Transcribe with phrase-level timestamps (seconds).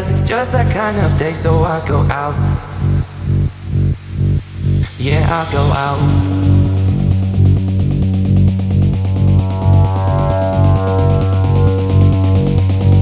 [0.00, 2.34] cause it's just that kind of day, so I go out.
[4.98, 6.00] Yeah, I go out.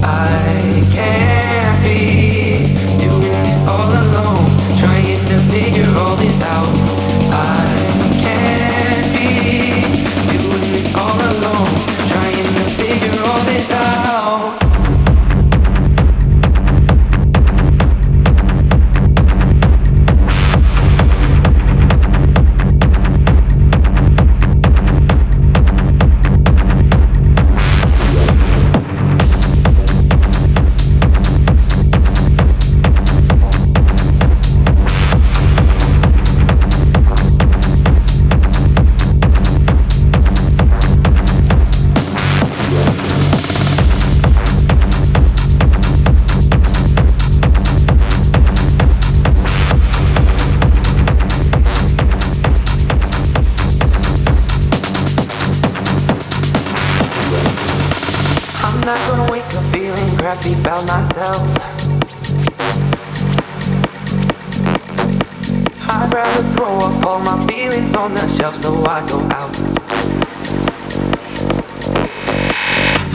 [0.03, 6.78] I can't be doing this all alone, trying to figure all this out.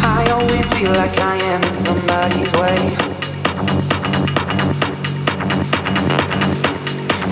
[0.03, 2.79] I always feel like I am in somebody's way.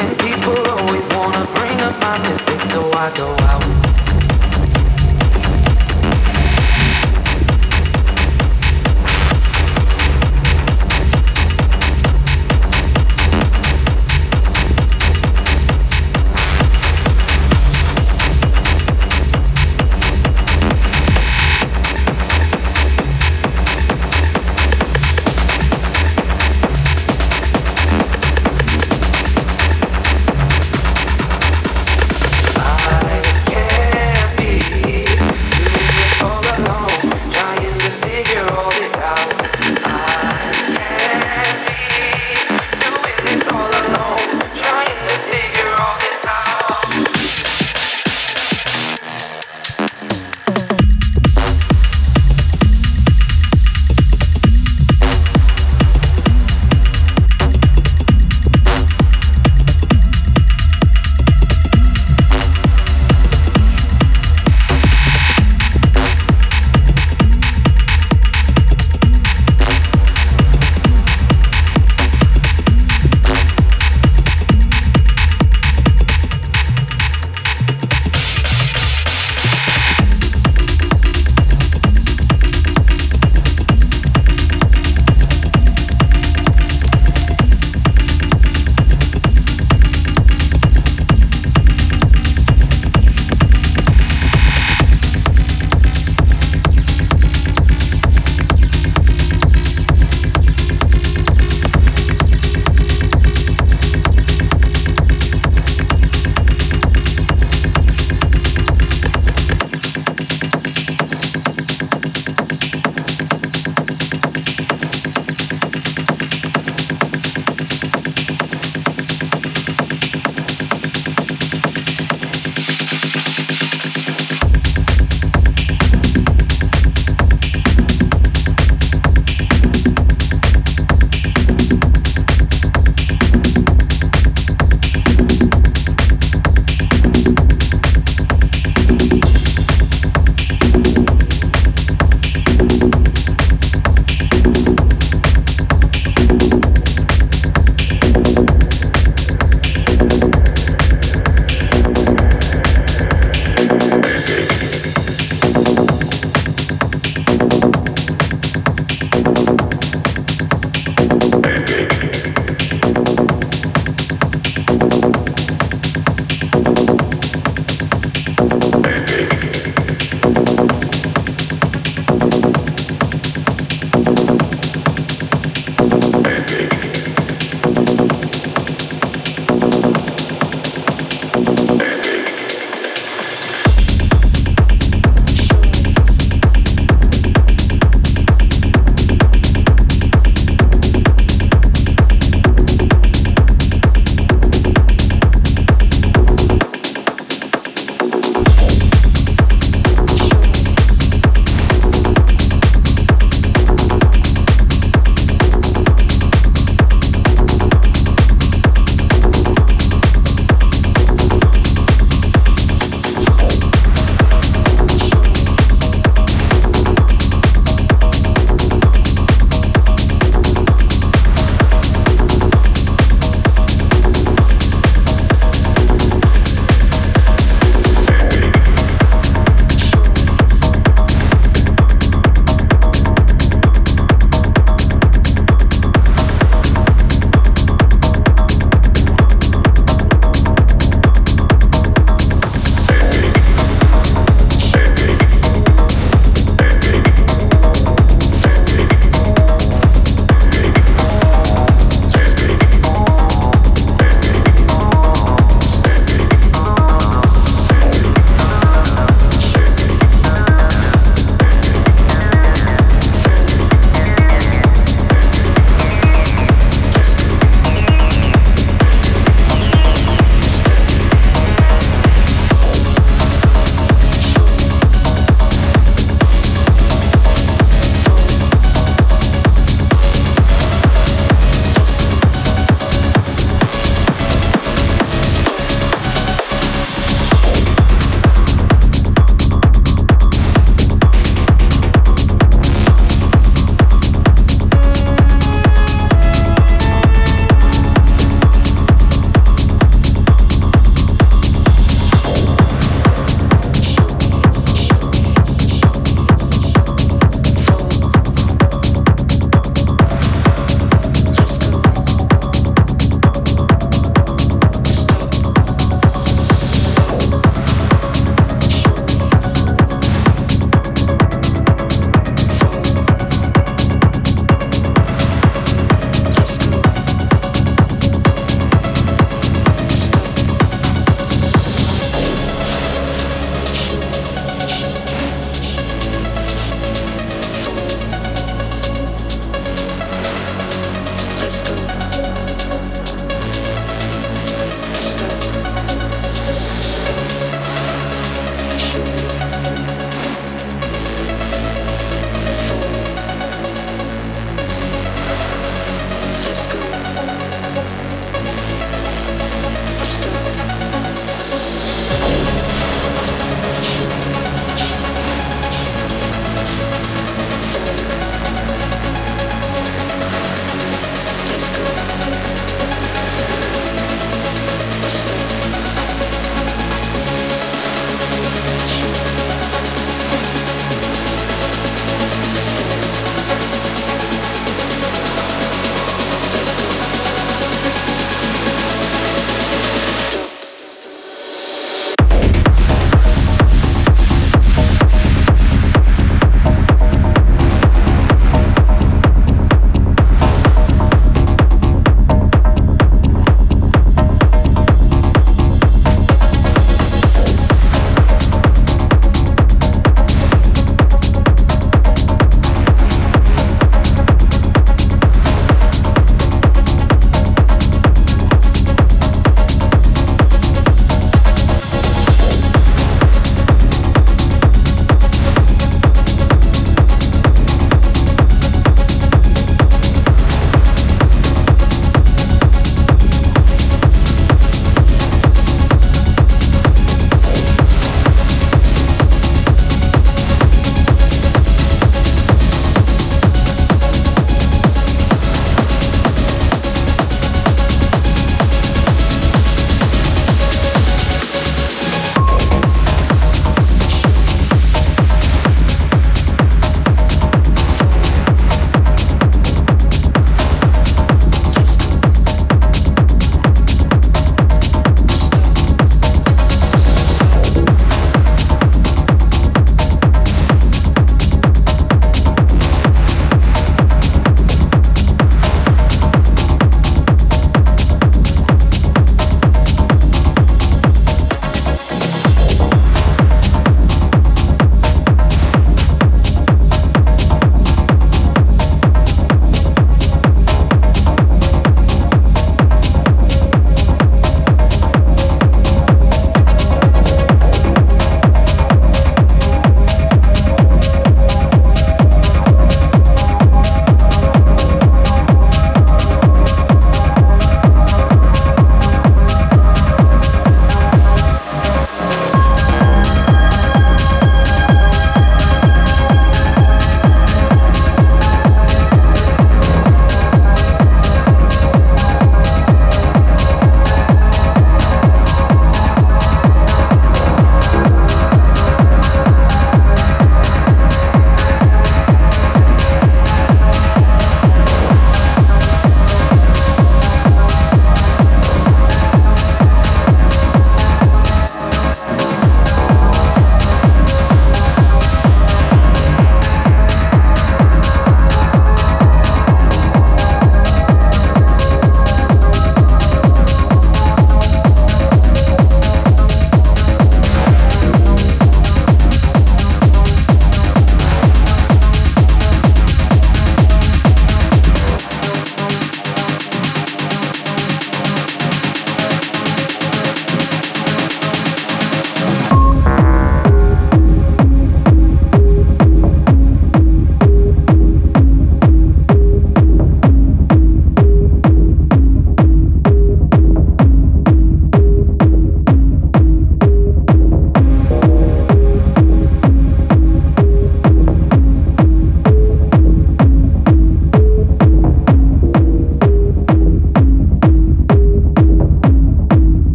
[0.00, 4.07] And people always wanna bring up my mistakes so I go out.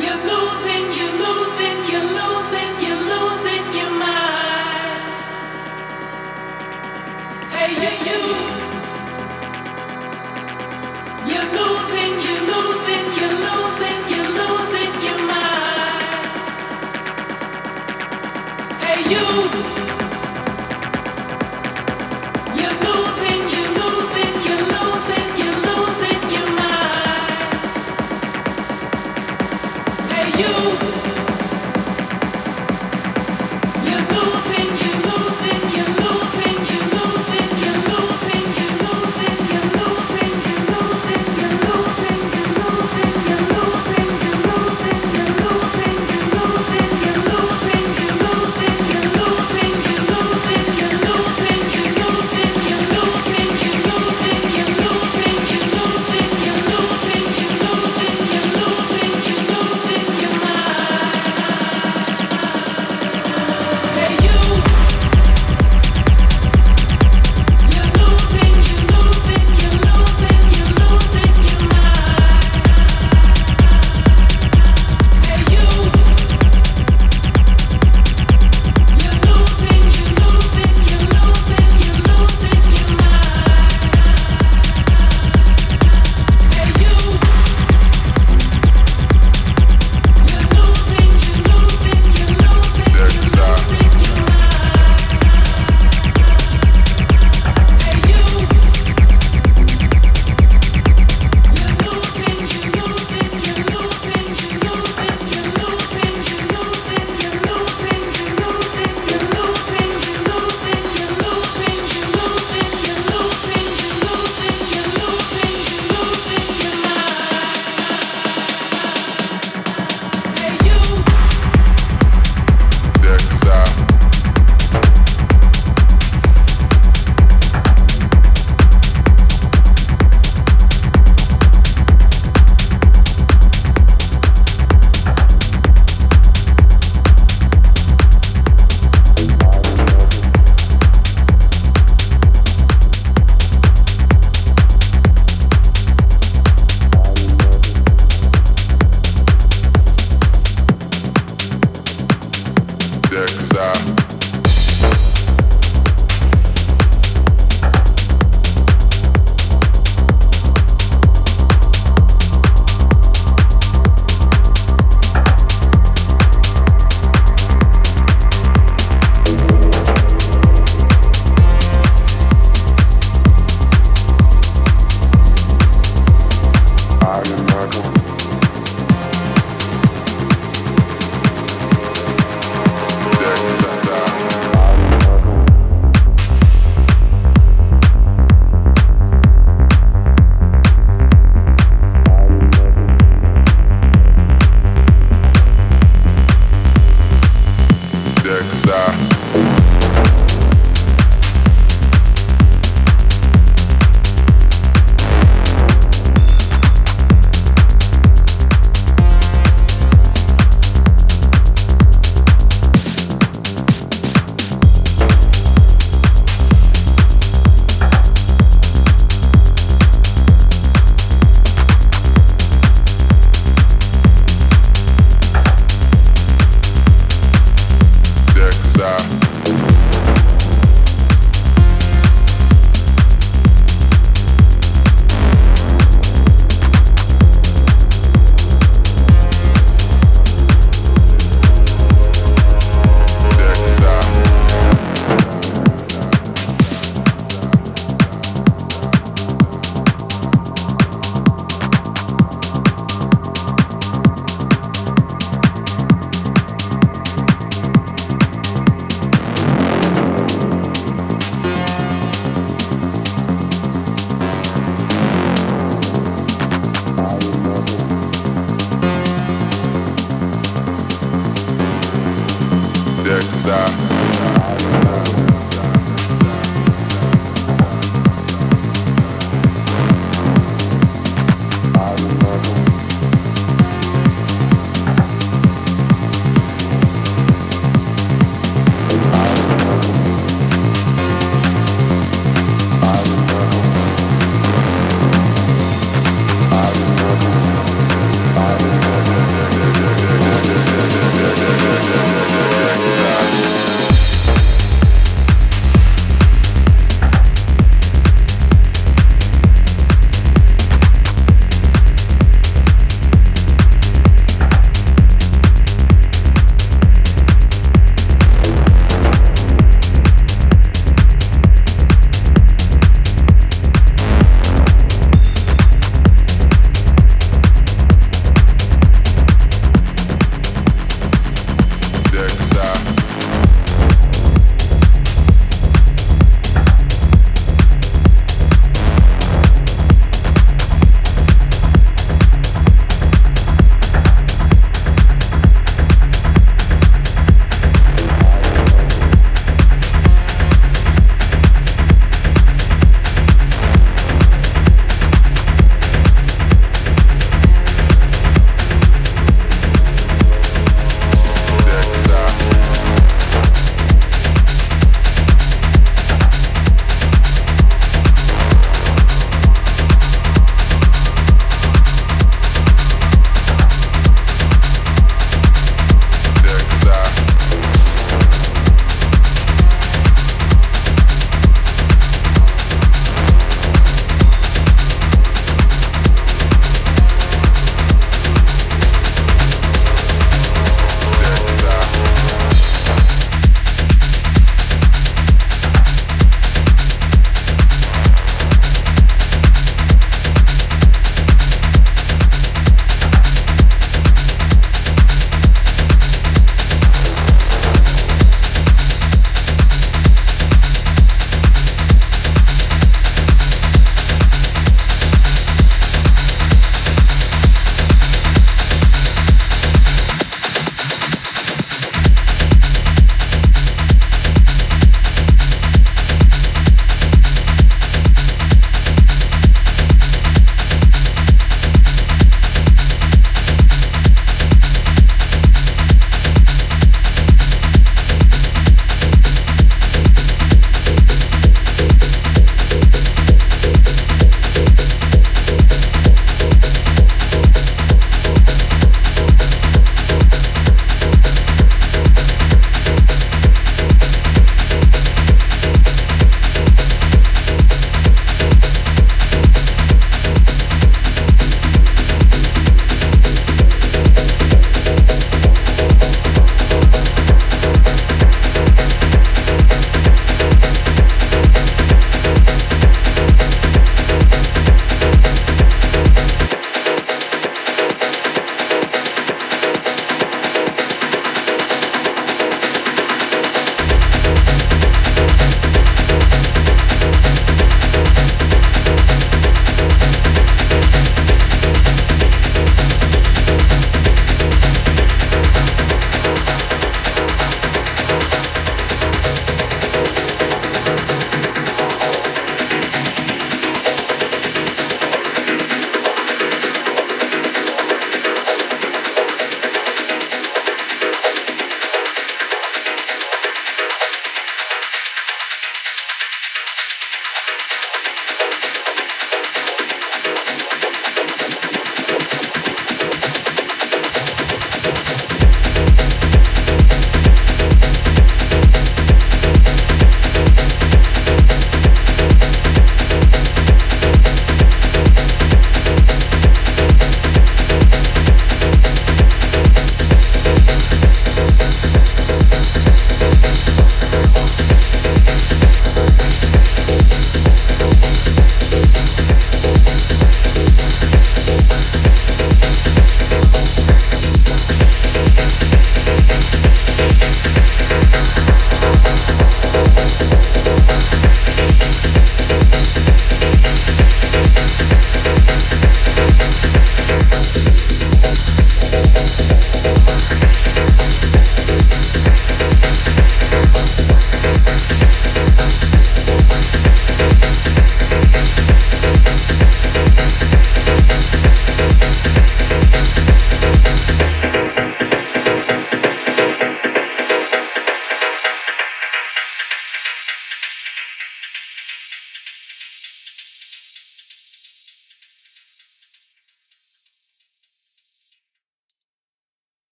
[0.00, 2.37] you're losing, you're losing, you're losing.